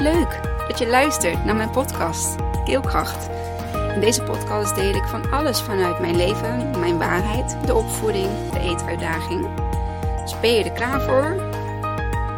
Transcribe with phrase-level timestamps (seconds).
[0.00, 3.28] Leuk dat je luistert naar mijn podcast Keelkracht.
[3.94, 8.60] In deze podcast deel ik van alles vanuit mijn leven, mijn waarheid, de opvoeding, de
[8.60, 9.46] eetuitdaging.
[10.22, 11.50] Dus ben je er klaar voor?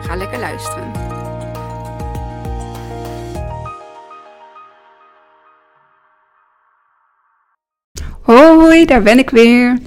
[0.03, 0.91] Ga lekker luisteren.
[8.23, 9.79] Hoi, daar ben ik weer.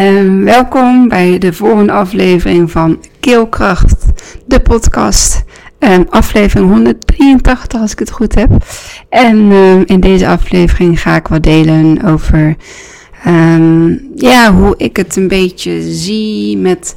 [0.00, 4.04] Um, welkom bij de volgende aflevering van Keelkracht,
[4.46, 5.44] de podcast.
[5.84, 8.50] Um, aflevering 183, als ik het goed heb.
[9.08, 12.56] En um, in deze aflevering ga ik wat delen over
[14.14, 16.94] ja, hoe ik het een beetje zie met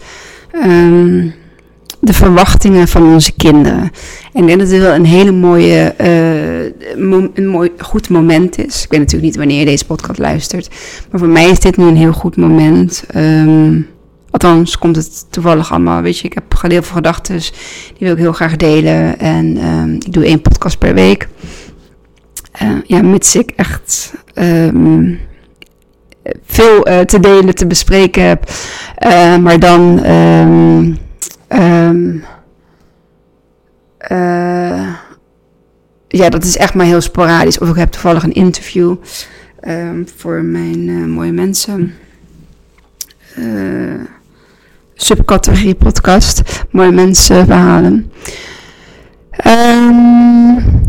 [1.99, 3.91] de verwachtingen van onze kinderen.
[4.33, 8.83] En ik denk dat het wel een hele mooie, uh, een mooi, goed moment is.
[8.83, 10.69] Ik weet natuurlijk niet wanneer je deze podcast luistert.
[11.11, 13.03] Maar voor mij is dit nu een heel goed moment.
[13.15, 13.87] Um,
[14.35, 16.01] althans, komt het toevallig allemaal.
[16.01, 17.37] Weet je, ik heb heel veel gedachten.
[17.37, 17.51] Die
[17.97, 19.19] wil ik heel graag delen.
[19.19, 21.27] En um, ik doe één podcast per week.
[22.63, 25.19] Uh, ja, mits ik echt um,
[26.45, 28.51] veel uh, te delen, te bespreken heb.
[29.05, 30.05] Uh, maar dan.
[34.11, 34.93] Uh,
[36.07, 37.59] ja, dat is echt maar heel sporadisch.
[37.59, 38.95] Of ik heb toevallig een interview
[40.15, 41.93] voor mijn mooie mensen.
[43.37, 44.01] Uh,
[44.95, 46.41] subcategorie podcast.
[46.71, 48.11] Mooie mensen verhalen.
[49.47, 50.83] Um,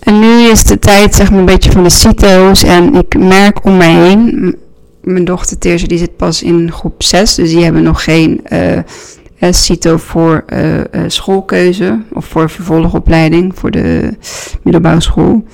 [0.00, 2.62] en nu is de tijd zeg maar een beetje van de CITO's.
[2.62, 4.56] En ik merk om mij heen
[5.02, 9.52] mijn dochter Teerse die zit pas in groep 6, dus die hebben nog geen uh,
[9.52, 14.16] CITO voor uh, schoolkeuze of voor vervolgopleiding voor de
[14.62, 15.44] middelbare school.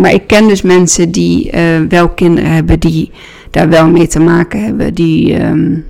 [0.00, 1.52] maar ik ken dus mensen die
[1.88, 3.10] wel kinderen hebben die
[3.50, 5.84] daar wel mee te maken hebben, die um,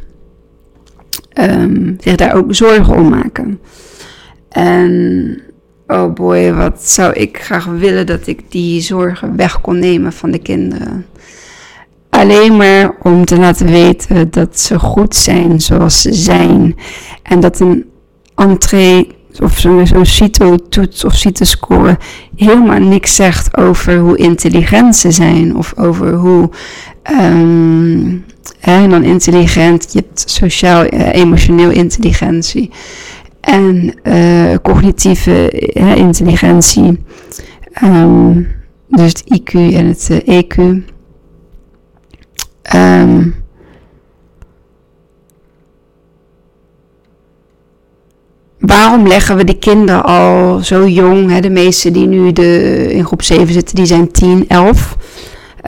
[1.40, 3.60] um, zich daar ook zorgen om maken.
[4.48, 5.42] En
[5.86, 10.30] oh boy, wat zou ik graag willen dat ik die zorgen weg kon nemen van
[10.30, 11.04] de kinderen
[12.20, 16.76] alleen maar om te laten weten dat ze goed zijn zoals ze zijn.
[17.22, 17.90] En dat een
[18.34, 19.08] entree
[19.42, 21.98] of zo'n zo CITO-toets of CITO-score
[22.36, 25.56] helemaal niks zegt over hoe intelligent ze zijn.
[25.56, 26.50] Of over hoe,
[27.20, 28.24] um,
[28.64, 32.70] dan intelligent, je hebt sociaal-emotioneel intelligentie.
[33.40, 36.98] En uh, cognitieve uh, intelligentie.
[37.84, 38.48] Um,
[38.90, 40.56] dus het IQ en het eh, EQ.
[42.74, 43.34] Um,
[48.60, 51.30] waarom leggen we de kinderen al zo jong?
[51.30, 51.40] Hè?
[51.40, 54.96] De meeste die nu de, in groep 7 zitten, die zijn 10, 11.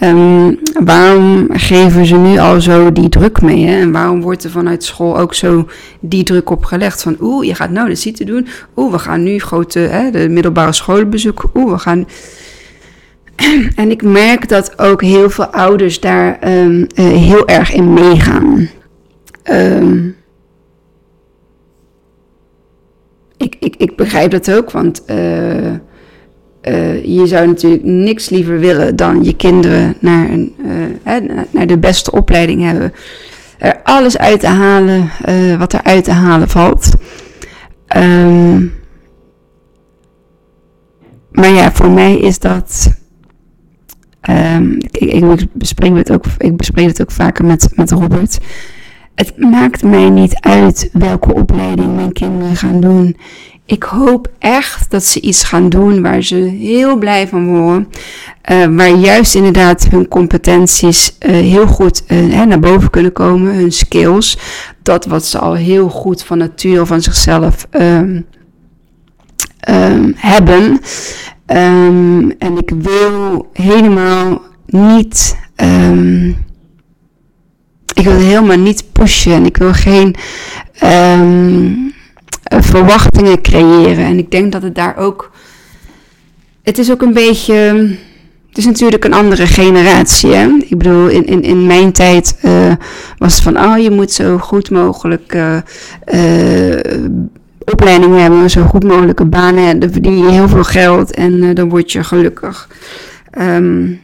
[0.03, 3.67] Um, waarom geven ze nu al zo die druk mee?
[3.67, 3.81] Hè?
[3.81, 5.69] En waarom wordt er vanuit school ook zo
[6.01, 7.03] die druk op gelegd?
[7.03, 8.47] Van oeh, je gaat nou de ziekte doen.
[8.77, 11.51] Oeh, we gaan nu grote, hè, de middelbare scholen bezoeken.
[11.55, 12.07] Oeh, we gaan
[13.77, 18.69] En ik merk dat ook heel veel ouders daar um, uh, heel erg in meegaan.
[19.51, 20.17] Um,
[23.43, 29.25] ik, ik, begrijp dat ook, want uh, uh, je zou natuurlijk niks liever willen dan
[29.25, 30.55] je kinderen naar, een,
[31.51, 32.93] naar de beste opleiding hebben.
[33.59, 35.11] Er alles uit te halen
[35.59, 36.91] wat er uit te halen valt.
[37.97, 38.73] Um,
[41.31, 42.91] maar ja, voor mij is dat
[44.31, 48.39] Um, ik, ik, bespreek het ook, ik bespreek het ook vaker met, met Robert.
[49.15, 53.17] Het maakt mij niet uit welke opleiding mijn kinderen gaan doen.
[53.67, 57.89] Ik hoop echt dat ze iets gaan doen waar ze heel blij van worden.
[58.51, 63.55] Uh, waar juist inderdaad hun competenties uh, heel goed uh, naar boven kunnen komen.
[63.55, 64.39] Hun skills.
[64.83, 68.27] Dat wat ze al heel goed van natuur van zichzelf um,
[69.69, 70.81] um, hebben.
[71.47, 75.37] Um, en ik wil helemaal niet.
[77.95, 79.33] Ik wil helemaal niet pushen.
[79.33, 80.15] En ik wil geen
[80.85, 81.93] um,
[82.45, 84.05] verwachtingen creëren.
[84.05, 85.31] En ik denk dat het daar ook.
[86.63, 87.55] Het is ook een beetje.
[88.49, 90.33] Het is natuurlijk een andere generatie.
[90.33, 90.49] Hè?
[90.69, 92.73] Ik bedoel, in, in, in mijn tijd uh,
[93.19, 95.57] was het van, oh, je moet zo goed mogelijk uh,
[97.65, 99.79] opleidingen hebben, zo goed mogelijke banen.
[99.79, 102.69] Dan verdien je heel veel geld en dan word je gelukkig.
[103.41, 104.01] Um,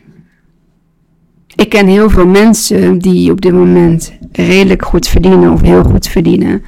[1.59, 6.09] ik ken heel veel mensen die op dit moment redelijk goed verdienen of heel goed
[6.09, 6.63] verdienen.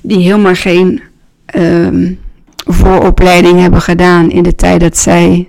[0.00, 1.00] Die helemaal geen
[1.56, 2.18] um,
[2.66, 5.48] vooropleiding hebben gedaan in de tijd dat zij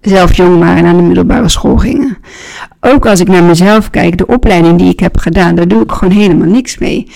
[0.00, 2.16] zelf jong waren en aan de middelbare school gingen.
[2.80, 5.92] Ook als ik naar mezelf kijk, de opleiding die ik heb gedaan, daar doe ik
[5.92, 7.06] gewoon helemaal niks mee.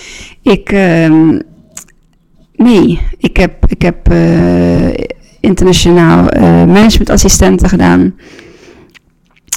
[0.41, 1.41] Ik, um,
[2.55, 4.93] nee, ik heb, ik heb uh,
[5.39, 8.13] internationaal uh, managementassistenten gedaan.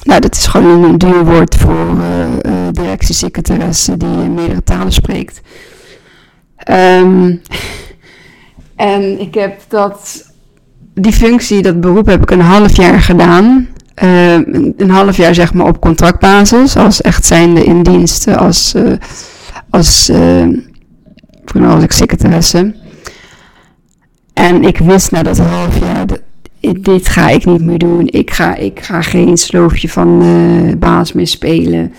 [0.06, 5.40] Nou, dat is gewoon een duur woord voor uh, directiesecretaresse die meerdere talen spreekt.
[6.70, 7.40] Um,
[8.76, 10.30] en ik heb dat,
[10.94, 13.68] die functie, dat beroep heb ik een half jaar gedaan.
[13.94, 18.92] Een half jaar zeg maar op contractbasis, als echt zijnde in dienst, als, uh,
[19.70, 20.58] als, uh,
[21.62, 22.74] als secretaresse.
[24.32, 26.06] En ik wist na dat half jaar,
[26.60, 28.06] dit ga ik niet meer doen.
[28.06, 30.24] Ik ga, ik ga geen sloofje van
[30.78, 31.92] baas meer spelen.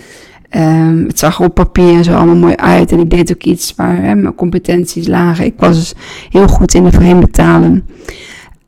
[0.56, 2.92] Um, het zag op papier en zo allemaal mooi uit.
[2.92, 5.44] En ik deed ook iets waar hè, mijn competenties lagen.
[5.44, 5.94] Ik was dus
[6.30, 7.86] heel goed in de vreemde talen.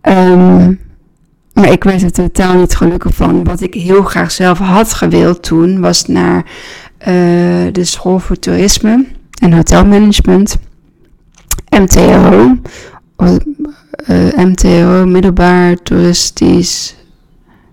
[0.03, 0.79] Um,
[1.53, 3.45] maar ik werd er totaal niet gelukkig van.
[3.45, 6.45] Wat ik heel graag zelf had gewild toen, was naar
[6.99, 7.07] uh,
[7.73, 9.07] de school voor toerisme
[9.43, 10.59] en hotelmanagement.
[11.71, 12.57] MTO.
[14.07, 16.97] Eh, MTO, middelbaar toeristisch,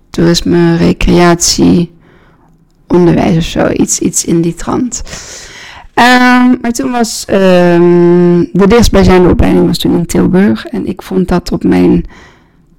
[0.10, 1.92] toerisme, recreatie,
[2.88, 3.70] onderwijs of zo.
[3.70, 5.02] Iets, iets in die trant.
[5.96, 10.66] Um, maar toen was um, de dichtstbijzijnde opleiding was toen in Tilburg.
[10.66, 12.06] En ik vond dat op mijn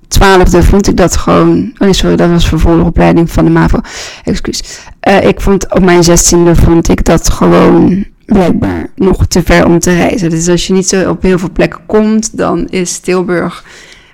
[0.08, 1.70] twaalfde vond ik dat gewoon.
[1.74, 3.80] Oh nee, sorry, dat was vervolgopleiding van de MAVO.
[4.24, 4.80] Excuus.
[5.08, 9.78] Uh, ik vond op mijn zestiende vond ik dat gewoon blijkbaar nog te ver om
[9.78, 10.30] te reizen.
[10.30, 13.64] Dus als je niet zo op heel veel plekken komt, dan is Tilburg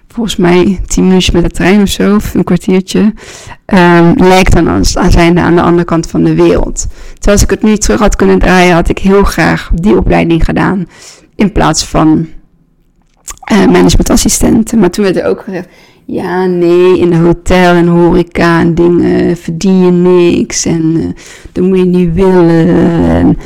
[0.09, 4.69] volgens mij tien minuutjes met de trein of zo, of een kwartiertje, um, lijkt dan
[4.69, 6.87] als, zijnde aan de andere kant van de wereld.
[7.13, 10.45] Terwijl als ik het nu terug had kunnen draaien, had ik heel graag die opleiding
[10.45, 10.87] gedaan,
[11.37, 12.27] in plaats van
[13.53, 14.79] uh, managementassistenten.
[14.79, 15.69] Maar toen werd er ook gezegd,
[16.05, 21.05] ja, nee, in de hotel en horeca en dingen verdien je niks en uh,
[21.53, 22.69] dat moet je niet willen.
[23.09, 23.39] En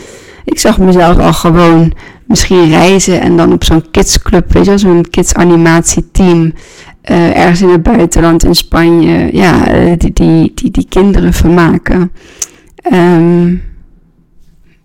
[0.49, 1.93] ik zag mezelf al gewoon
[2.27, 6.53] misschien reizen en dan op zo'n kidsclub, weet je zo'n kids animatieteam.
[7.11, 12.13] Uh, ergens in het buitenland in Spanje, ja, uh, die, die, die, die kinderen vermaken.
[12.93, 13.63] Um,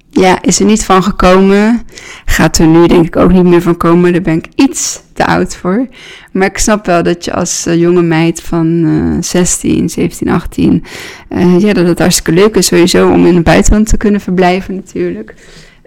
[0.09, 1.81] ja, is er niet van gekomen.
[2.25, 4.11] Gaat er nu denk ik ook niet meer van komen.
[4.11, 5.87] Daar ben ik iets te oud voor.
[6.33, 10.83] Maar ik snap wel dat je als uh, jonge meid van uh, 16, 17, 18...
[11.29, 14.75] Uh, ja, dat het hartstikke leuk is sowieso om in het buitenland te kunnen verblijven
[14.75, 15.35] natuurlijk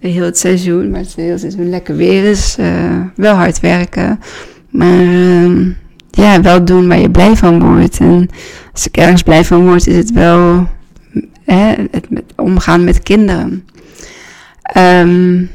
[0.00, 2.56] heel het seizoen, maar het hele seizoen lekker weer is.
[2.60, 4.20] Uh, wel hard werken,
[4.70, 5.66] maar uh,
[6.10, 7.98] ja, wel doen waar je blij van wordt.
[7.98, 8.28] En
[8.72, 10.68] als ik ergens blij van word, is het wel
[11.44, 12.06] het
[12.36, 13.64] omgaan met kinderen.
[14.76, 15.50] Um,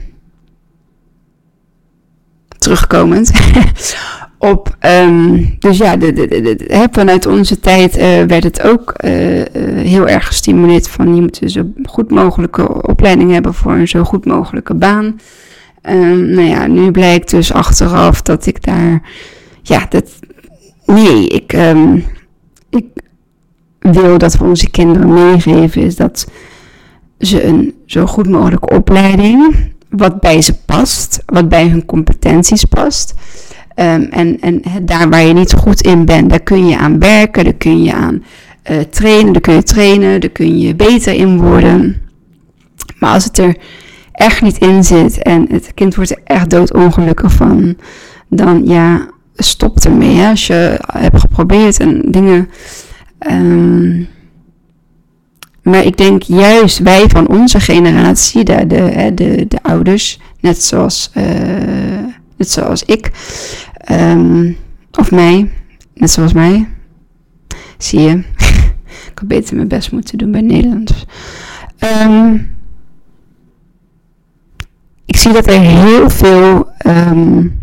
[2.58, 3.32] terugkomend.
[4.42, 4.76] op.
[4.80, 9.46] Um, dus ja, de, de, vanuit onze tijd uh, werd het ook uh, uh,
[9.76, 14.04] heel erg gestimuleerd van je moet dus zo goed mogelijke opleiding hebben voor een zo
[14.04, 15.20] goed mogelijke baan.
[15.90, 19.02] Um, nou ja, nu blijkt dus achteraf dat ik daar,
[19.62, 20.20] ja, dat,
[20.86, 22.06] nee, ik, um,
[22.70, 22.86] ik
[23.80, 26.28] wil dat we onze kinderen meegeven is dat
[27.20, 29.56] ze een zo goed mogelijke opleiding,
[29.90, 33.14] wat bij ze past, wat bij hun competenties past,
[33.82, 37.44] Um, en, en daar waar je niet goed in bent, daar kun je aan werken,
[37.44, 38.24] daar kun je aan
[38.72, 42.02] uh, trainen, daar kun je trainen, daar kun je beter in worden.
[43.00, 43.58] Maar als het er
[44.12, 47.76] echt niet in zit en het kind wordt er echt doodongelukkig van,
[48.30, 50.26] dan ja, stop ermee.
[50.26, 52.50] Als je hebt geprobeerd en dingen.
[53.32, 54.08] Um,
[55.64, 61.12] maar ik denk juist wij van onze generatie, de, de, de, de ouders, net zoals.
[61.18, 61.24] Uh,
[62.38, 63.12] net zoals ik.
[63.92, 64.58] Um,
[64.92, 65.52] of mij,
[65.94, 66.68] net zoals mij.
[67.78, 68.24] Zie je.
[69.12, 71.06] ik had beter mijn best moeten doen bij Nederlands.
[72.04, 72.56] Um,
[75.06, 77.62] ik zie dat er heel veel um,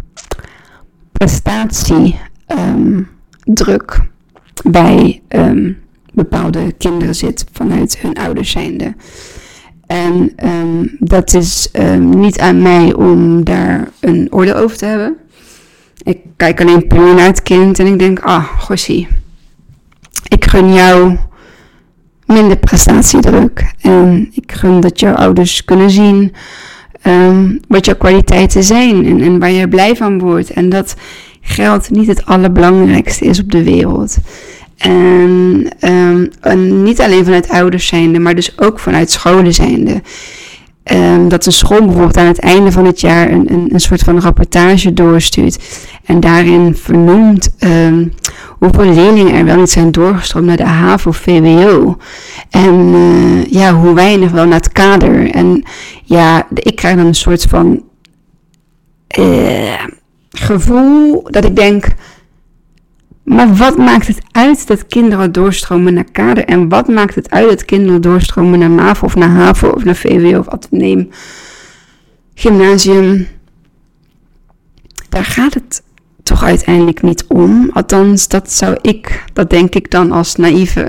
[1.13, 4.01] prestatiedruk
[4.65, 5.23] bij
[6.13, 8.95] bepaalde kinderen zit vanuit hun ouders zijnde.
[9.87, 10.33] En
[10.99, 15.17] dat is niet aan mij om daar een oordeel over te hebben.
[16.39, 19.09] Kijk alleen puur naar het kind en ik denk, ah, gossie,
[20.29, 21.17] ik gun jou
[22.27, 23.73] minder prestatiedruk.
[23.81, 26.33] En ik gun dat jouw ouders kunnen zien
[27.03, 30.51] um, wat jouw kwaliteiten zijn en, en waar je blij van wordt.
[30.51, 30.97] En dat
[31.41, 34.17] geld niet het allerbelangrijkste is op de wereld.
[34.77, 40.03] En, um, en, niet alleen vanuit ouders zijnde, maar dus ook vanuit scholen zijnde.
[40.93, 44.03] Um, dat een school bijvoorbeeld aan het einde van het jaar een, een, een soort
[44.03, 45.59] van rapportage doorstuurt.
[46.05, 48.13] En daarin vernoemt um,
[48.59, 51.97] hoeveel leerlingen er wel niet zijn doorgestroomd naar de HAVO VWO.
[52.51, 55.31] En uh, ja, hoe weinig wel naar het kader.
[55.31, 55.63] En
[56.05, 57.83] ja, ik krijg dan een soort van...
[59.19, 59.85] Uh,
[60.31, 61.87] gevoel dat ik denk,
[63.29, 66.45] maar wat maakt het uit dat kinderen doorstromen naar kader?
[66.45, 69.97] En wat maakt het uit dat kinderen doorstromen naar MAVO of naar HAVO of naar
[69.97, 71.11] VWO of ateneem,
[72.35, 73.27] gymnasium?
[75.09, 75.83] Daar gaat het
[76.23, 77.71] toch uiteindelijk niet om.
[77.73, 80.89] Althans, dat zou ik, dat denk ik dan als naïeve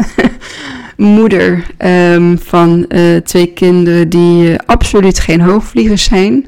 [0.97, 1.65] moeder
[2.13, 6.45] um, van uh, twee kinderen die uh, absoluut geen hoogvliegers zijn.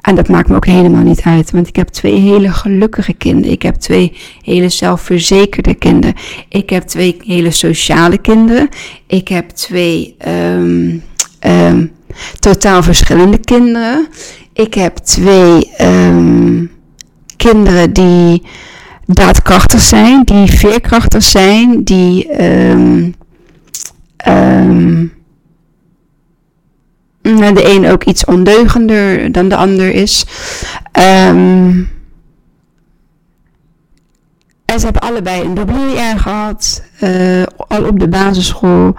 [0.00, 3.52] En dat maakt me ook helemaal niet uit, want ik heb twee hele gelukkige kinderen.
[3.52, 6.14] Ik heb twee hele zelfverzekerde kinderen.
[6.48, 8.68] Ik heb twee hele sociale kinderen.
[9.06, 11.02] Ik heb twee um,
[11.46, 11.92] um,
[12.38, 14.08] totaal verschillende kinderen.
[14.52, 16.70] Ik heb twee um,
[17.36, 18.42] kinderen die
[19.06, 22.28] daadkrachtig zijn, die veerkrachtig zijn, die
[27.36, 30.24] de een ook iets ondeugender dan de ander is.
[31.28, 31.88] Um,
[34.64, 38.94] en ze hebben allebei een dubbeljaar gehad, uh, al op de basisschool.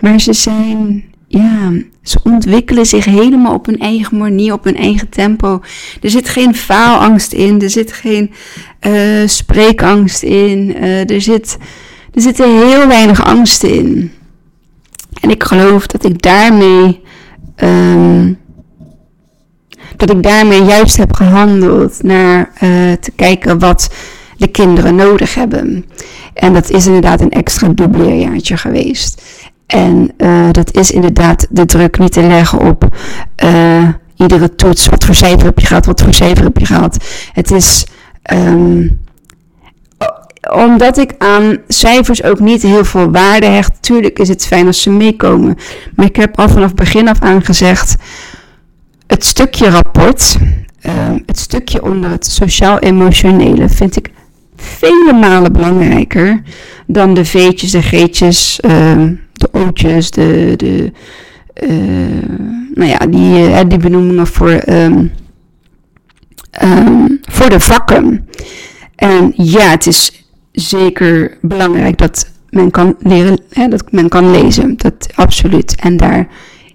[0.00, 1.72] Maar ze zijn, ja,
[2.02, 5.60] ze ontwikkelen zich helemaal op hun eigen manier, op hun eigen tempo.
[6.00, 8.32] Er zit geen faalangst in, er zit geen
[8.86, 11.58] uh, spreekangst in, uh, er, zit,
[12.14, 14.12] er zitten heel weinig angsten in.
[15.20, 17.00] En ik geloof dat ik daarmee
[17.62, 18.38] um,
[19.96, 22.60] dat ik daarmee juist heb gehandeld naar uh,
[22.92, 23.94] te kijken wat
[24.36, 25.84] de kinderen nodig hebben.
[26.34, 29.22] En dat is inderdaad een extra dubleerjaartje geweest.
[29.66, 32.96] En uh, dat is inderdaad de druk niet te leggen op
[33.44, 34.86] uh, iedere toets.
[34.86, 35.86] Wat voor cijfer heb je gehad?
[35.86, 37.04] Wat voor cijfer heb je gehad?
[37.32, 37.86] Het is.
[38.32, 39.06] Um,
[40.40, 43.82] omdat ik aan cijfers ook niet heel veel waarde hecht.
[43.82, 45.56] Tuurlijk is het fijn als ze meekomen.
[45.94, 47.96] Maar ik heb al vanaf begin af aan gezegd.
[49.06, 50.36] Het stukje rapport,
[50.86, 50.92] uh,
[51.26, 54.10] het stukje onder het sociaal-emotionele, vind ik
[54.56, 56.42] vele malen belangrijker
[56.86, 59.02] dan de veetjes, de geetjes, uh,
[59.32, 60.92] de ootjes, de, de
[61.62, 61.72] uh,
[62.74, 65.12] nou ja, die, die benoemingen voor, um,
[67.22, 68.28] voor de vakken.
[68.94, 70.17] En ja, het is
[70.60, 74.76] zeker belangrijk dat men kan leren, hè, dat men kan lezen.
[74.76, 75.76] Dat absoluut.
[75.80, 76.28] En daar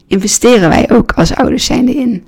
[0.08, 2.24] investeren wij ook als ouders zijnde in.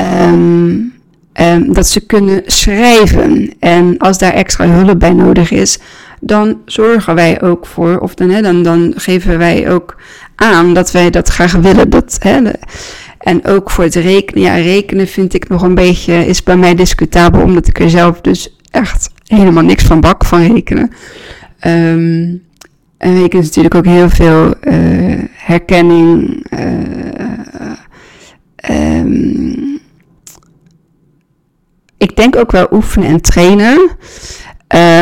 [0.00, 0.92] Um,
[1.40, 3.52] um, dat ze kunnen schrijven.
[3.58, 5.78] En als daar extra hulp bij nodig is,
[6.20, 9.96] dan zorgen wij ook voor, of dan, hè, dan, dan geven wij ook
[10.34, 11.90] aan dat wij dat graag willen.
[11.90, 12.40] Dat, hè,
[13.18, 14.42] en ook voor het rekenen.
[14.42, 18.20] Ja, rekenen vind ik nog een beetje, is bij mij discutabel, omdat ik er zelf
[18.20, 20.90] dus echt helemaal niks van bak van rekenen.
[21.66, 22.42] Um,
[22.96, 26.42] en rekenen is natuurlijk ook heel veel uh, herkenning.
[26.50, 26.58] Uh,
[28.98, 29.80] um,
[31.98, 33.90] ik denk ook wel oefenen en trainen.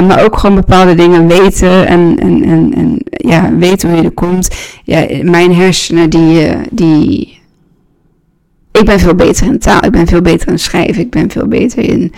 [0.06, 4.10] Maar ook gewoon bepaalde dingen weten en, en, en, en ja, weten hoe je er
[4.10, 4.48] komt.
[4.84, 7.40] Ja, mijn hersenen die, die...
[8.72, 11.48] Ik ben veel beter in taal, ik ben veel beter in schrijven, ik ben veel
[11.48, 12.12] beter in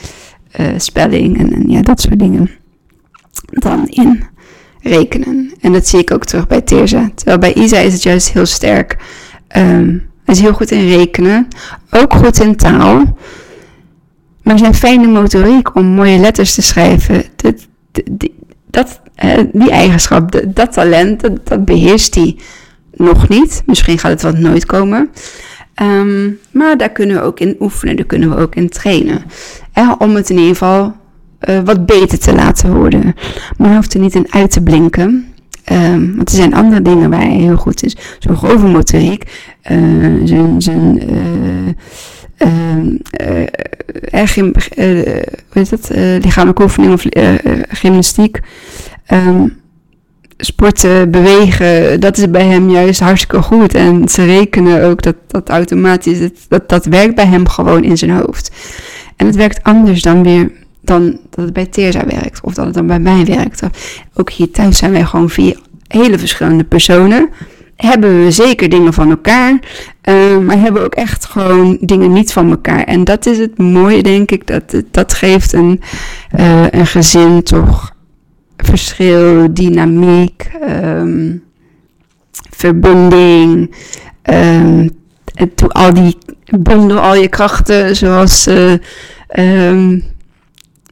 [0.61, 2.51] uh, spelling en, ja, dat soort dingen.
[3.51, 4.25] Dan in
[4.81, 5.53] rekenen.
[5.61, 7.11] En dat zie ik ook terug bij Teerza.
[7.15, 8.97] Terwijl bij Isa is het juist heel sterk.
[9.49, 11.49] Hij is heel goed in rekenen.
[11.91, 13.17] Ook goed in taal.
[14.43, 17.25] Maar zijn fijne motoriek om mooie letters te schrijven.
[17.37, 17.69] Dat,
[18.11, 18.35] die,
[19.25, 22.37] uh, die eigenschap, dat, talent, dat, beheerst hij
[22.93, 23.63] nog niet.
[23.67, 25.11] Misschien gaat het wat nooit komen.
[25.83, 29.23] Um, maar daar kunnen we ook in oefenen, daar kunnen we ook in trainen.
[29.81, 30.93] Eh, om het in ieder geval
[31.49, 33.15] uh, wat beter te laten worden.
[33.57, 35.35] Maar hij hoeft er niet in uit te blinken.
[35.73, 37.97] Um, want er zijn andere dingen waar hij heel goed is.
[38.19, 39.25] Zo'n grove motoriek.
[39.71, 41.03] Uh, zijn, zijn
[46.23, 47.05] lichamelijke oefening of
[47.69, 48.41] gymnastiek.
[49.13, 49.61] Um,
[50.37, 53.75] sporten, bewegen, dat is bij hem juist hartstikke goed.
[53.75, 58.11] En ze rekenen ook dat dat automatisch, dat, dat werkt bij hem gewoon in zijn
[58.11, 58.51] hoofd.
[59.21, 60.51] En het werkt anders dan weer
[60.81, 62.41] dan dat het bij Teerza werkt.
[62.43, 63.63] Of dat het dan bij mij werkt.
[64.15, 67.29] Ook hier thuis zijn wij gewoon vier hele verschillende personen.
[67.77, 69.59] Hebben we zeker dingen van elkaar.
[70.05, 72.85] Uh, maar hebben ook echt gewoon dingen niet van elkaar.
[72.85, 74.47] En dat is het mooie, denk ik.
[74.47, 75.81] Dat, dat geeft een,
[76.39, 77.95] uh, een gezin toch
[78.57, 81.43] verschil, dynamiek, um,
[82.51, 83.75] verbinding.
[84.23, 84.91] Um,
[85.35, 86.17] en al die
[86.59, 88.73] bundel al je krachten, zoals, uh,
[89.37, 90.05] um,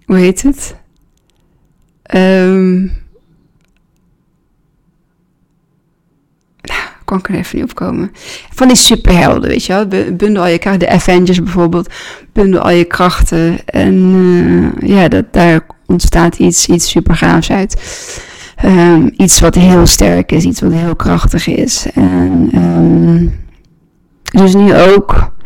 [0.06, 0.76] hoe heet het?
[7.08, 8.10] kan ik er even niet opkomen.
[8.50, 9.86] Van die superhelden, weet je wel.
[10.12, 10.88] Bundel al je krachten.
[10.88, 11.92] De Avengers bijvoorbeeld.
[12.32, 13.58] Bundel al je krachten.
[13.64, 17.76] En uh, ja, dat, daar ontstaat iets, iets super gaafs uit.
[18.64, 20.44] Um, iets wat heel sterk is.
[20.44, 21.86] Iets wat heel krachtig is.
[21.94, 23.40] En um,
[24.22, 25.36] dus nu ook.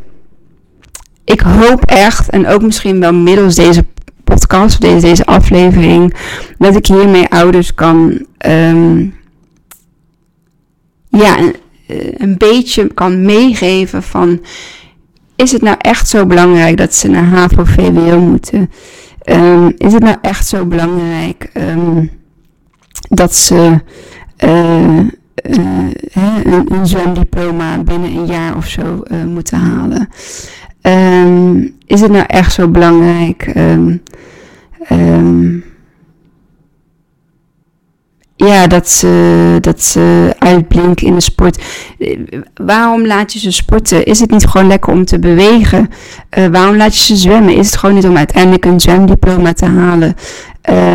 [1.32, 2.28] Ik hoop echt.
[2.28, 3.84] En ook misschien wel middels deze
[4.24, 4.80] podcast.
[4.80, 6.14] Deze, deze aflevering.
[6.58, 8.26] Dat ik hiermee ouders kan...
[8.46, 9.14] Um,
[11.08, 11.54] ja, een,
[11.86, 14.40] eh, een beetje kan meegeven van,
[15.36, 18.70] is het nou echt zo belangrijk dat ze naar HAVO-VWO moeten?
[19.24, 22.10] Um, is het nou echt zo belangrijk um,
[23.08, 23.80] dat ze
[24.44, 25.06] uh, uh,
[26.44, 30.08] een, een zwemdiploma binnen een jaar of zo moeten halen?
[30.82, 33.52] Um, is het nou echt zo belangrijk?
[33.56, 34.02] Um,
[38.46, 41.62] ja, dat ze, dat ze uitblinken in de sport.
[41.98, 42.18] Eh,
[42.54, 44.04] waarom laat je ze sporten?
[44.04, 45.88] Is het niet gewoon lekker om te bewegen?
[46.38, 47.56] Uh, waarom laat je ze zwemmen?
[47.56, 50.14] Is het gewoon niet om uiteindelijk een zwemdiploma te halen?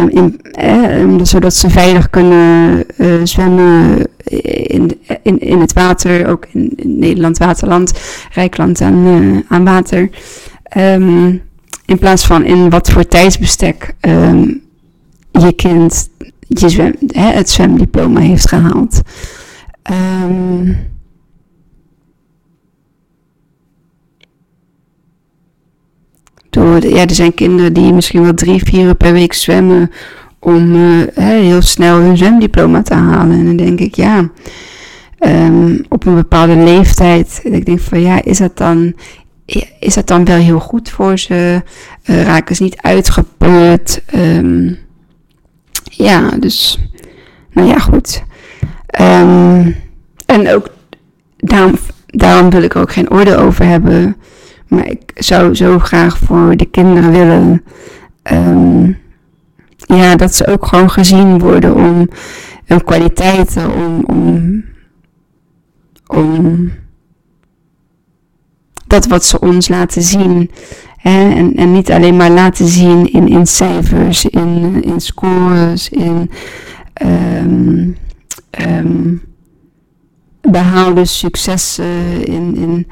[0.10, 6.74] In, eh, zodat ze veilig kunnen uh, zwemmen in, in, in het water, ook in,
[6.84, 7.94] Nederland, waterland,
[8.32, 10.10] rijk land aan, aan water.
[10.78, 11.42] Um,
[11.86, 14.62] in plaats van in wat voor tijdsbestek um,
[15.32, 16.10] je kind
[16.48, 19.02] je het zwemdiploma heeft gehaald.
[20.24, 20.78] Um,
[26.50, 29.92] door, ja, er zijn kinderen die misschien wel drie, vier uur per week zwemmen
[30.40, 33.38] om uh, heel snel hun zwemdiploma te halen.
[33.38, 34.30] En dan denk ik, ja,
[35.20, 38.94] um, op een bepaalde leeftijd, ik denk van ja, is dat dan,
[39.80, 41.62] is dat dan wel heel goed voor ze?
[42.06, 44.04] Uh, raken ze niet uitgeput?
[44.16, 44.78] Um,
[45.84, 46.80] ja, dus,
[47.52, 48.24] nou ja, goed.
[49.02, 49.76] Um,
[50.26, 50.70] en ook,
[51.38, 51.76] daarom,
[52.06, 54.16] daarom wil ik er ook geen oordeel over hebben.
[54.68, 57.64] Maar ik zou zo graag voor de kinderen willen,
[59.88, 62.10] ja, dat ze ook gewoon gezien worden om
[62.66, 64.64] hun kwaliteiten, om, om,
[66.08, 66.72] om
[68.88, 70.52] dat wat ze ons laten zien.
[70.98, 71.30] Hè?
[71.30, 76.32] En, en niet alleen maar laten zien in, in cijfers, in, in scores, in
[77.04, 77.98] um,
[78.62, 79.22] um,
[80.42, 82.88] behaalde successen, in, in,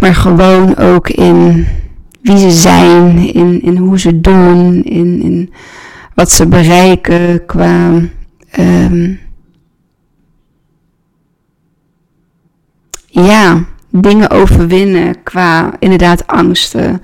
[0.00, 1.66] maar gewoon ook in
[2.20, 5.52] wie ze zijn, in, in hoe ze doen, in, in
[6.18, 8.00] wat ze bereiken qua.
[8.58, 9.20] Um,
[13.06, 17.02] ja, dingen overwinnen qua inderdaad angsten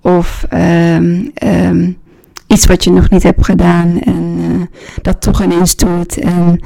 [0.00, 1.98] of um, um,
[2.46, 4.62] iets wat je nog niet hebt gedaan en uh,
[5.02, 6.60] dat toch ineens doet en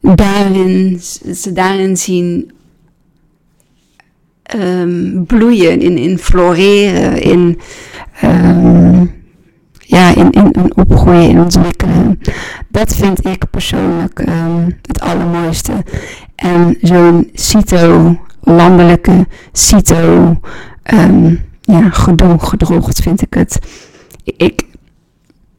[0.00, 1.00] daarin,
[1.34, 2.52] ze daarin zien
[4.56, 7.60] um, bloeien, in, in floreren, in
[9.86, 12.20] ja, in, in, opgroeien, in ontwikkelen.
[12.68, 14.24] Dat vind ik persoonlijk
[14.82, 15.72] het allermooiste.
[16.34, 20.40] En zo'n CITO landelijke CITO
[20.94, 23.58] um, ja, gedroog, gedroogd vind ik het.
[24.24, 24.62] Ik,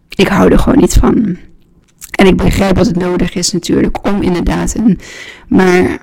[0.10, 1.38] ik hou er gewoon niet van.
[2.12, 5.00] En ik begrijp dat het nodig is natuurlijk om inderdaad een...
[5.48, 5.98] Maar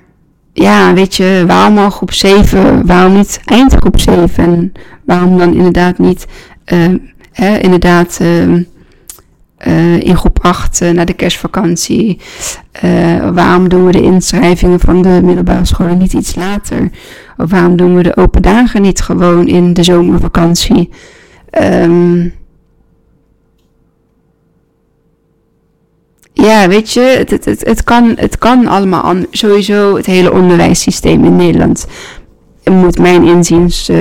[0.53, 2.85] ja, weet je, waarom al groep 7?
[2.85, 4.43] Waarom niet eindgroep 7?
[4.43, 4.71] En
[5.05, 6.25] waarom dan inderdaad niet...
[6.73, 6.93] Uh,
[7.33, 8.19] hè, inderdaad...
[8.21, 8.63] Uh,
[9.67, 12.19] uh, in groep 8 uh, naar de kerstvakantie?
[12.83, 16.89] Uh, waarom doen we de inschrijvingen van de middelbare scholen niet iets later?
[17.37, 20.89] Of waarom doen we de open dagen niet gewoon in de zomervakantie?
[21.61, 22.33] Um,
[26.33, 31.25] ja, weet je, het, het, het, het, kan, het kan allemaal Sowieso het hele onderwijssysteem
[31.25, 31.87] in Nederland
[32.71, 33.91] moet mijn inziens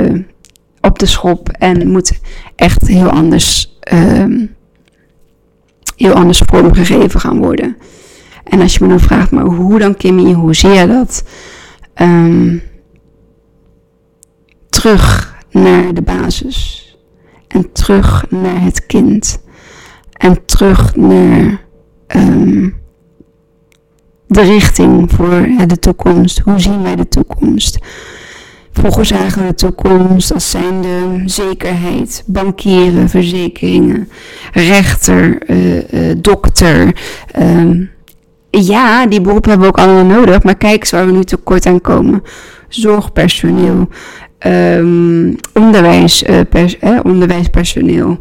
[0.83, 2.21] op de schop en moet
[2.57, 4.55] echt heel anders um,
[5.97, 7.77] heel anders vormgegeven gaan worden.
[8.45, 11.25] En als je me dan vraagt, maar hoe dan Kimmy, hoe zie je dat?
[11.95, 12.63] Um,
[14.69, 16.87] terug naar de basis.
[17.49, 19.43] En terug naar het kind.
[20.13, 21.61] En terug naar
[22.17, 22.75] um,
[24.27, 26.39] de richting voor de toekomst.
[26.39, 27.79] Hoe zien wij de toekomst?
[28.73, 34.09] Vroeger zagen we de toekomst als zijnde zekerheid, bankieren, verzekeringen,
[34.53, 36.97] rechter, uh, uh, dokter.
[37.39, 37.91] Um,
[38.51, 41.67] ja, die beroepen hebben we ook allemaal nodig, maar kijk eens waar we nu tekort
[41.67, 42.23] aan komen.
[42.69, 43.89] Zorgpersoneel,
[44.47, 48.19] um, onderwijs, pers onderwijspersoneel.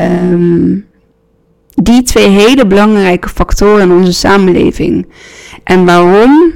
[0.00, 0.86] Um,
[1.74, 5.06] die twee hele belangrijke factoren in onze samenleving.
[5.64, 6.52] En waarom?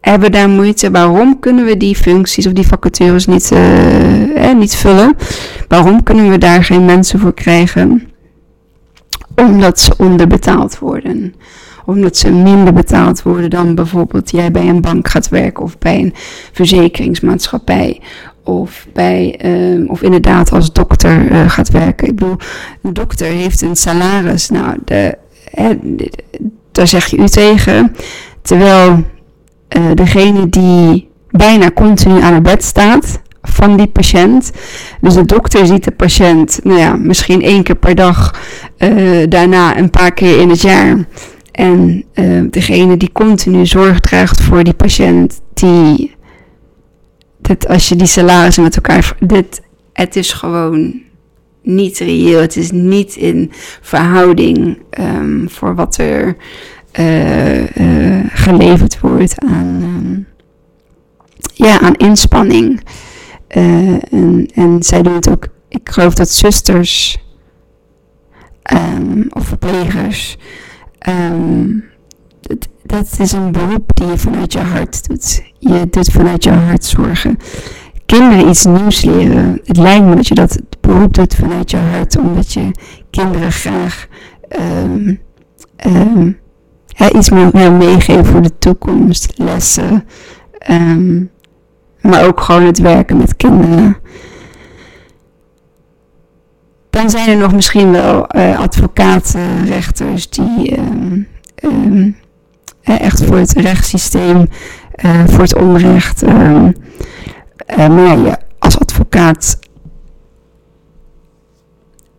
[0.00, 0.90] Hebben daar moeite.
[0.90, 5.16] Waarom kunnen we die functies of die vacatures niet, eh, niet vullen?
[5.68, 8.08] Waarom kunnen we daar geen mensen voor krijgen?
[9.34, 11.34] Omdat ze onderbetaald worden.
[11.84, 15.98] Omdat ze minder betaald worden dan bijvoorbeeld jij bij een bank gaat werken of bij
[15.98, 16.14] een
[16.52, 18.00] verzekeringsmaatschappij.
[18.44, 22.08] Of, bij, ehm, of inderdaad als dokter uh, gaat werken.
[22.08, 22.36] Ik bedoel,
[22.82, 24.48] een dokter heeft een salaris.
[24.48, 25.18] Nou, de,
[26.72, 27.96] daar zeg je u tegen.
[28.42, 29.04] Terwijl
[29.76, 34.50] uh, degene die bijna continu aan het bed staat van die patiënt.
[35.00, 38.40] Dus de dokter ziet de patiënt, nou ja, misschien één keer per dag,
[38.78, 41.06] uh, daarna een paar keer in het jaar.
[41.52, 46.14] En uh, degene die continu zorg draagt voor die patiënt, die,
[47.38, 51.06] dat als je die salarissen met elkaar, dit, het is gewoon
[51.62, 52.40] niet reëel.
[52.40, 53.50] Het is niet in
[53.80, 56.36] verhouding um, voor wat er
[56.98, 60.26] uh, uh, geleverd wordt aan, um,
[61.54, 62.80] ja, aan inspanning.
[63.56, 67.18] Uh, en, en zij doen het ook, ik geloof dat zusters
[68.72, 70.36] um, of verplegers,
[72.40, 75.42] dat, dat is een beroep die je vanuit je hart doet.
[75.58, 77.38] Je doet vanuit je hart zorgen
[78.08, 79.60] kinderen iets nieuws leren.
[79.64, 82.70] Het lijkt me dat je dat beroep doet vanuit je hart, omdat je
[83.10, 84.06] kinderen graag
[84.58, 85.20] um,
[87.06, 90.04] iets meer meegeven voor de toekomst, lessen,
[90.70, 91.30] um,
[92.00, 93.96] maar ook gewoon het werken met kinderen.
[96.90, 100.78] Dan zijn er nog misschien wel uh, advocaten, rechters die
[102.82, 104.48] echt voor het rechtssysteem,
[105.04, 106.68] uh, voor het onrecht uh,
[107.76, 109.58] maar ja, als advocaat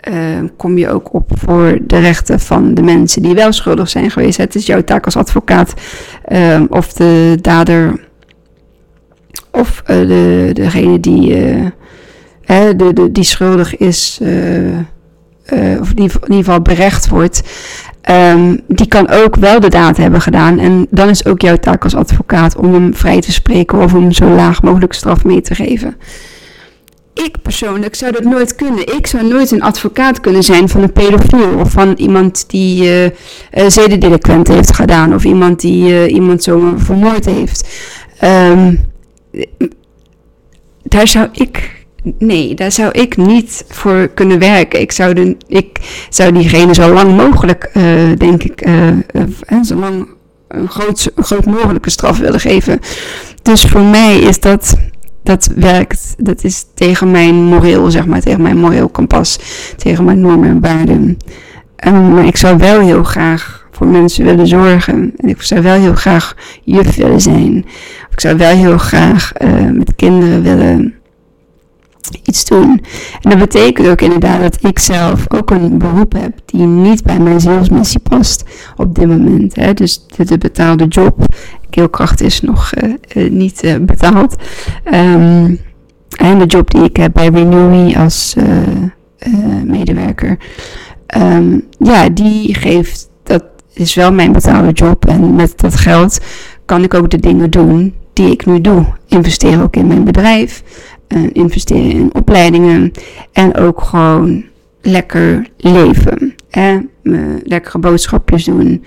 [0.10, 4.12] uh, kom je ook op voor de rechten van de mensen die wel schuldig zijn
[4.12, 4.38] geweest.
[4.38, 5.74] Het is jouw taak als advocaat
[6.32, 8.08] uh, of de dader
[9.52, 11.30] of uh, de, degene die,
[12.48, 14.20] de, de, die schuldig is,
[15.80, 17.42] of die in ieder geval berecht wordt,
[18.10, 20.60] um, die kan ook wel de daad hebben gedaan.
[20.60, 24.12] En dan is ook jouw taak als advocaat om hem vrij te spreken of hem
[24.12, 25.96] zo laag mogelijk straf mee te geven.
[27.14, 28.96] Ik persoonlijk zou dat nooit kunnen.
[28.96, 33.68] Ik zou nooit een advocaat kunnen zijn van een pedofiel of van iemand die uh,
[33.68, 37.68] zedendelinquent heeft gedaan of iemand die uh, iemand zo vermoord heeft.
[38.24, 38.80] Um,
[40.84, 41.78] daar zou ik
[42.18, 44.80] nee, daar zou ik niet voor kunnen werken.
[44.80, 47.72] Ik zou, de, ik zou diegene zo lang mogelijk,
[48.18, 48.68] denk ik,
[49.64, 50.08] zo lang
[50.48, 52.80] een groot, groot mogelijke straf willen geven.
[53.42, 54.76] Dus voor mij is dat,
[55.30, 59.40] dat werkt, dat is tegen mijn moreel, zeg maar, tegen mijn moreel kompas,
[59.78, 61.18] tegen mijn normen en waarden.
[61.88, 65.14] Um, maar ik zou wel heel graag voor mensen willen zorgen.
[65.18, 67.66] En ik zou wel heel graag juf willen zijn.
[68.12, 69.32] Ik zou wel heel graag
[69.74, 70.94] met kinderen willen
[72.24, 72.82] iets doen.
[73.22, 77.20] En dat betekent ook inderdaad dat ik zelf ook een beroep heb die niet bij
[77.20, 78.44] mijn zielsmissie past
[78.76, 79.56] op dit moment.
[79.56, 79.74] Hè.
[79.74, 81.26] Dus de, de betaalde job,
[81.70, 84.36] keelkracht is nog uh, uh, niet uh, betaald.
[84.94, 85.60] Um,
[86.18, 88.36] en de job die ik heb bij Renewy als
[89.64, 90.38] medewerker,
[91.18, 95.06] um, ja, die geeft, dat is wel mijn betaalde job.
[95.06, 96.20] En met dat geld
[96.66, 98.86] kan ik ook de dingen doen die ik nu doe.
[99.08, 100.64] Investeer ook in mijn bedrijf
[101.32, 102.92] investeren in opleidingen
[103.32, 104.44] en ook gewoon
[104.82, 106.36] lekker leven.
[106.50, 106.78] Hè?
[107.44, 108.84] lekkere boodschapjes doen.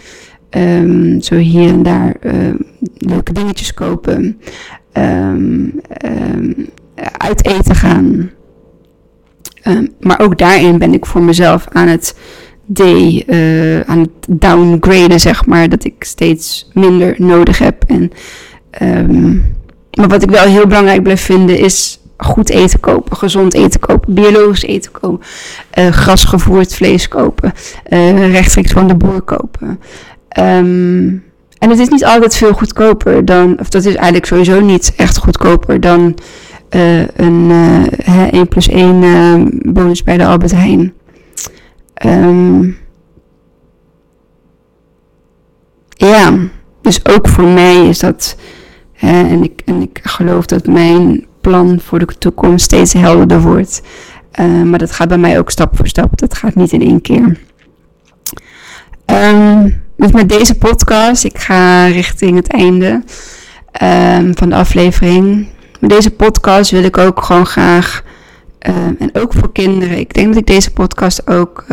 [0.51, 4.41] Um, zo hier en daar um, leuke dingetjes kopen.
[4.93, 5.81] Um,
[7.17, 8.31] uit eten gaan.
[10.01, 12.17] maar ook daarin ben ik voor mezelf aan het,
[12.65, 15.69] de, uh, aan het downgraden, zeg maar.
[15.69, 17.85] Dat ik steeds minder nodig heb.
[17.87, 18.13] En,
[19.99, 24.15] maar wat ik wel heel belangrijk blijf vinden is goed eten kopen, gezond eten kopen,
[24.15, 25.27] biologisch eten kopen,
[25.79, 27.53] uh, grasgevoerd vlees kopen,
[27.89, 29.81] uh, rechtstreeks van de boer kopen.
[30.39, 31.25] Um,
[31.59, 35.17] en het is niet altijd veel goedkoper dan, of dat is eigenlijk sowieso niet echt
[35.17, 36.19] goedkoper dan
[36.71, 40.93] uh, een uh, 1 plus 1 bonus bij de Albert Heijn.
[42.07, 42.77] Um,
[45.89, 46.39] ja,
[46.81, 48.37] dus ook voor mij is dat,
[48.99, 53.83] en, ik, en ik geloof dat mijn plan voor de toekomst steeds helderder wordt.
[54.41, 56.19] Uh, maar dat gaat bij mij ook stap voor stap.
[56.19, 57.39] Dat gaat niet in één keer.
[59.07, 63.03] Um, dus met deze podcast, ik ga richting het einde
[63.83, 65.49] um, van de aflevering.
[65.81, 68.05] Met deze podcast wil ik ook gewoon graag,
[68.59, 71.65] um, en ook voor kinderen, ik denk dat ik deze podcast ook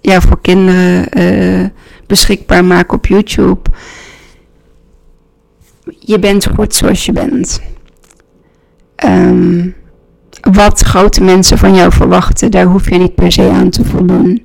[0.00, 1.66] ja, voor kinderen uh,
[2.06, 3.70] beschikbaar maak op YouTube.
[5.98, 7.60] Je bent goed zoals je bent.
[8.96, 9.68] Ehm,
[10.40, 14.42] wat grote mensen van jou verwachten, daar hoef je niet per se aan te voldoen.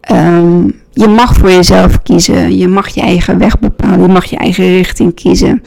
[0.00, 2.56] Ehm, je mag voor jezelf kiezen.
[2.56, 4.00] Je mag je eigen weg bepalen.
[4.00, 5.62] Je mag je eigen richting kiezen.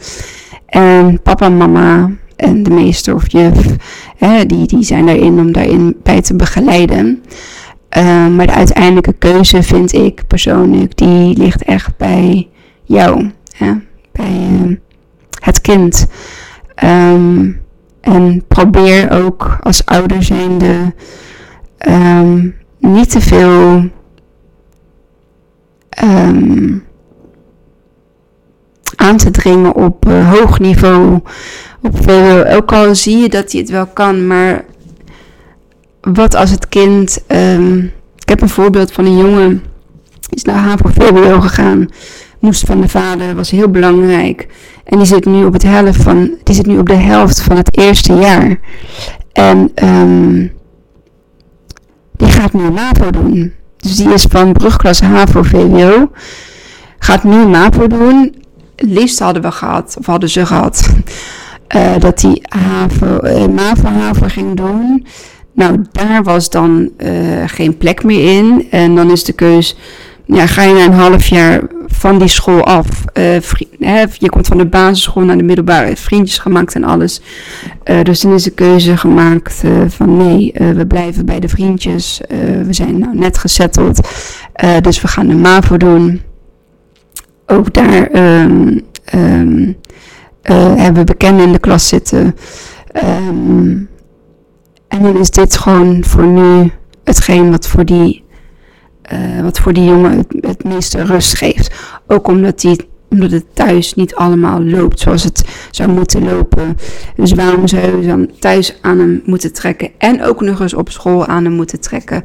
[0.66, 3.66] En papa en mama en de meester of juf,
[4.18, 7.24] hè, die, die zijn daarin om daarin bij te begeleiden.
[7.90, 12.50] Ehm, maar de uiteindelijke keuze vind ik persoonlijk, die ligt echt bij
[12.84, 13.32] jou.
[13.52, 13.72] Hè?
[14.12, 14.76] Bij uh,
[15.40, 16.08] het kind.
[16.84, 17.62] Um,
[18.02, 20.94] en probeer ook als ouder zijnde
[21.88, 23.90] um, niet te veel
[28.96, 31.20] aan te dringen op uh, hoog niveau.
[31.82, 34.66] Op veel, ook al zie je dat hij het wel kan, maar
[36.02, 37.24] wat als het kind.
[38.18, 39.64] Ik heb een voorbeeld van een jongen.
[40.30, 41.90] Is naar HAVO VWO gegaan.
[42.42, 44.48] Moest van de vader, was heel belangrijk.
[44.84, 47.58] En die zit nu op, het helft van, die zit nu op de helft van
[47.58, 48.60] het eerste jaar.
[49.34, 50.52] En um,
[52.18, 53.54] die gaat nu MAVO doen.
[53.78, 56.12] Dus die is van brugklas HAVO VWO.
[57.00, 58.36] Gaat nu MAVO doen.
[58.76, 60.90] Het liefst hadden we gehad, of hadden ze gehad,
[61.76, 65.06] uh, dat hij HAVO, uh, MAVO HAVO ging doen.
[65.54, 68.68] Nou, daar was dan uh, geen plek meer in.
[68.72, 69.78] En dan is de keus,
[70.26, 71.62] ja, ga je na een half jaar
[71.94, 72.88] van die school af.
[73.14, 73.24] Uh,
[73.80, 77.22] hè, je komt van de basisschool naar de middelbare, vriendjes gemaakt en alles.
[77.86, 82.22] Uh, dus dan is de keuze gemaakt uh, van nee, we blijven bij de vriendjes.
[82.66, 84.10] we zijn nou net gesetteld,
[84.82, 86.22] dus we gaan de MAVO doen.
[87.46, 88.82] Ook daar um,
[89.16, 89.78] um,
[90.78, 92.36] hebben we bekenden in de klas zitten.
[93.28, 93.90] Um,
[94.88, 96.72] en dan is dit gewoon voor nu
[97.04, 98.24] hetgeen wat voor die,
[99.42, 100.26] wat voor die jongen
[100.64, 101.76] het meeste rust geeft.
[102.08, 106.78] Ook omdat, die, omdat het thuis niet allemaal loopt zoals het zou moeten lopen.
[107.16, 110.90] Dus waarom zou je dan thuis aan hem moeten trekken en ook nog eens op
[110.90, 112.24] school aan hem moeten trekken?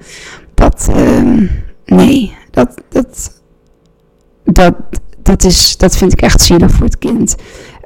[0.54, 1.48] Dat, uh,
[1.84, 3.40] nee, dat, dat,
[4.44, 4.74] dat,
[5.22, 7.36] dat, is, dat vind ik echt zielig voor het kind.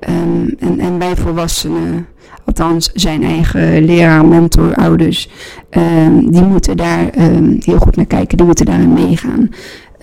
[0.08, 2.06] Um, en, en wij volwassenen
[2.44, 5.28] althans zijn eigen leraar, mentor, ouders,
[5.70, 7.10] um, die moeten daar
[7.58, 9.50] heel goed naar kijken, die moeten daarin meegaan.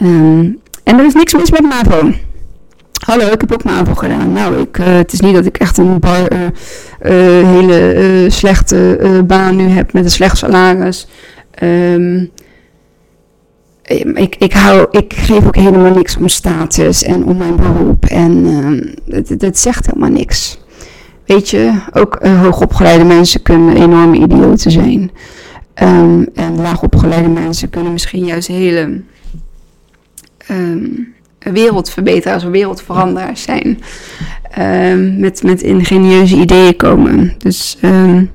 [0.02, 2.12] Um, en er is niks mis met MAVO.
[3.06, 4.32] Hallo, ik heb ook MAVO gedaan.
[4.32, 9.24] Nou, ik, uh, het is niet dat ik echt een bar, uh, uh, hele slechte
[9.28, 11.08] baan nu heb met een slecht salaris.
[14.14, 18.06] ik, ik, hou, ik geef ook helemaal niks om status en om mijn beroep.
[18.06, 18.44] En
[19.06, 20.60] dat, dat zegt helemaal niks.
[21.26, 25.12] Weet je, ook hoogopgeleide mensen kunnen enorme idioten zijn.
[25.84, 29.02] Um, en laagopgeleide mensen kunnen misschien juist hele
[30.52, 33.80] um, wereldverbeteraars of wereldveranderaars zijn.
[34.60, 37.34] Um, met, met ingenieuze ideeën komen.
[37.38, 38.30] Dus um,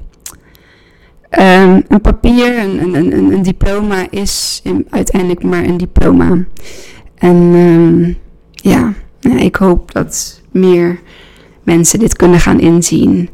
[1.89, 6.45] een papier, een, een, een, diploma is in, uiteindelijk maar een diploma.
[7.15, 8.17] En
[8.53, 8.93] ja,
[9.37, 11.01] ik hoop dat meer
[11.63, 13.29] mensen dit kunnen gaan inzien.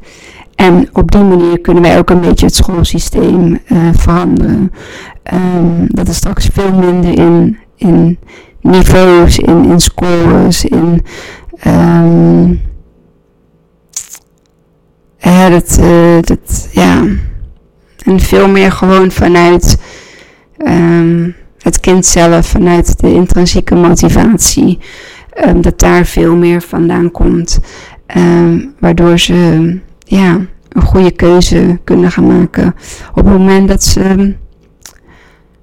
[0.55, 4.73] En op die manier kunnen wij ook een beetje het schoolsysteem uh, veranderen.
[5.89, 8.19] Dat er straks veel minder in, in
[8.71, 11.05] niveaus, in, in scores, in.
[11.67, 12.61] Um,
[15.19, 17.05] ja, dat, uh, dat, ja.
[18.05, 19.79] En veel meer gewoon vanuit
[20.59, 24.79] um, het kind zelf, vanuit de intrinsieke motivatie.
[25.47, 27.61] Um, dat daar veel meer vandaan komt.
[28.79, 32.75] Waardoor ze ja, een goede keuze kunnen gaan maken
[33.11, 34.35] op het moment dat ze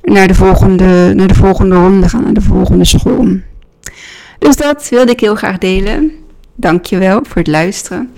[0.06, 3.28] naar de volgende, naar de volgende ronde gaan, naar de volgende school.
[4.40, 6.12] Dus dat wilde ik heel graag delen.
[6.56, 8.10] Dankjewel voor het luisteren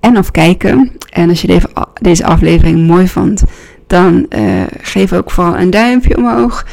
[0.00, 0.92] en of kijken.
[1.10, 1.60] En als je
[2.00, 3.42] deze aflevering mooi vond,
[3.86, 6.66] dan uh, geef ook vooral een duimpje omhoog.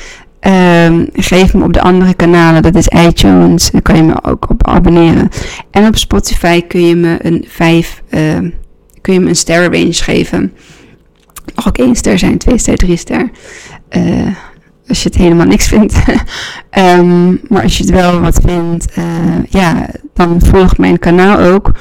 [0.47, 4.49] Um, geef me op de andere kanalen, dat is iTunes, daar kan je me ook
[4.49, 5.29] op abonneren.
[5.71, 8.49] En op Spotify kun je me een 5, uh, ehm,
[9.01, 10.53] kun je me een geven.
[11.55, 13.29] Mag ook één ster zijn, twee ster, drie ster.
[13.97, 14.27] Uh,
[14.91, 15.95] als je het helemaal niks vindt.
[16.77, 19.05] um, maar als je het wel wat vindt, uh,
[19.49, 21.71] ja, dan volg mijn kanaal ook.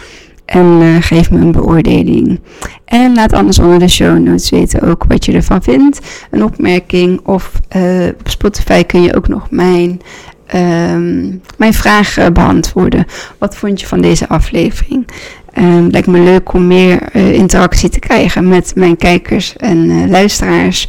[0.44, 2.40] En uh, geef me een beoordeling.
[2.84, 6.00] En laat anders onder de show notes weten ook wat je ervan vindt.
[6.30, 7.20] Een opmerking.
[7.26, 10.00] Of uh, op Spotify kun je ook nog mijn,
[10.54, 13.06] um, mijn vragen beantwoorden.
[13.38, 15.08] Wat vond je van deze aflevering?
[15.58, 20.88] Um, lijkt me leuk om meer interactie te krijgen met mijn kijkers en luisteraars.